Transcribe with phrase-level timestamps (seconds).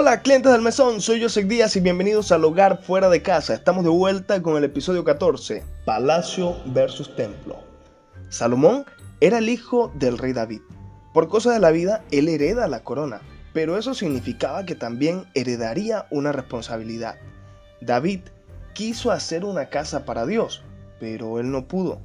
[0.00, 3.52] Hola clientes del mesón, soy José Díaz y bienvenidos al Hogar Fuera de Casa.
[3.52, 7.58] Estamos de vuelta con el episodio 14, Palacio versus Templo.
[8.30, 8.86] Salomón
[9.20, 10.62] era el hijo del rey David.
[11.12, 13.20] Por cosas de la vida, él hereda la corona,
[13.52, 17.16] pero eso significaba que también heredaría una responsabilidad.
[17.82, 18.20] David
[18.72, 20.62] quiso hacer una casa para Dios,
[20.98, 22.00] pero él no pudo.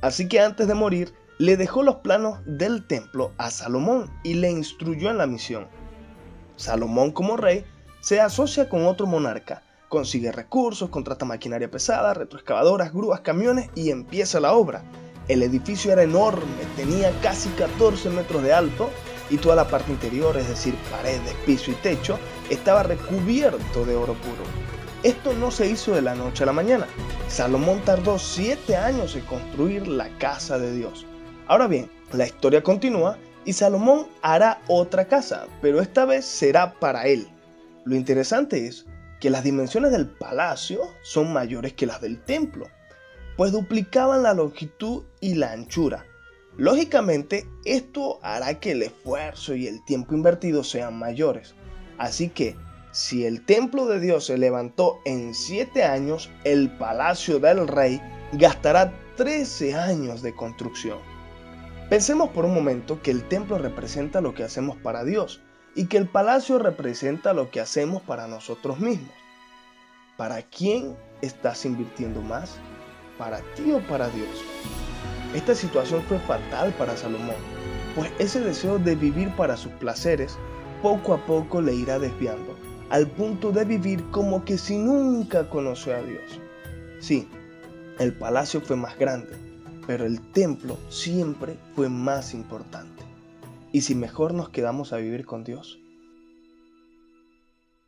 [0.00, 4.50] Así que antes de morir, le dejó los planos del templo a Salomón y le
[4.50, 5.66] instruyó en la misión.
[6.56, 7.64] Salomón como rey
[8.00, 14.40] se asocia con otro monarca, consigue recursos, contrata maquinaria pesada, retroexcavadoras, grúas, camiones y empieza
[14.40, 14.82] la obra.
[15.28, 16.44] El edificio era enorme,
[16.76, 18.90] tenía casi 14 metros de alto
[19.30, 22.18] y toda la parte interior, es decir, paredes, piso y techo,
[22.50, 24.42] estaba recubierto de oro puro.
[25.02, 26.86] Esto no se hizo de la noche a la mañana.
[27.28, 31.06] Salomón tardó 7 años en construir la casa de Dios.
[31.46, 37.06] Ahora bien, la historia continúa y Salomón hará otra casa, pero esta vez será para
[37.06, 37.28] él.
[37.84, 38.86] Lo interesante es
[39.20, 42.66] que las dimensiones del palacio son mayores que las del templo,
[43.36, 46.04] pues duplicaban la longitud y la anchura.
[46.56, 51.54] Lógicamente, esto hará que el esfuerzo y el tiempo invertido sean mayores.
[51.98, 52.56] Así que,
[52.92, 58.00] si el templo de Dios se levantó en 7 años, el palacio del rey
[58.34, 61.13] gastará 13 años de construcción.
[61.90, 65.42] Pensemos por un momento que el templo representa lo que hacemos para Dios
[65.74, 69.12] y que el palacio representa lo que hacemos para nosotros mismos.
[70.16, 72.56] ¿Para quién estás invirtiendo más?
[73.18, 74.30] ¿Para ti o para Dios?
[75.34, 77.36] Esta situación fue fatal para Salomón,
[77.94, 80.38] pues ese deseo de vivir para sus placeres
[80.80, 82.56] poco a poco le irá desviando,
[82.90, 86.40] al punto de vivir como que si nunca conoció a Dios.
[87.00, 87.28] Sí,
[87.98, 89.36] el palacio fue más grande,
[89.86, 93.02] pero el templo siempre fue más importante.
[93.72, 95.80] ¿Y si mejor nos quedamos a vivir con Dios?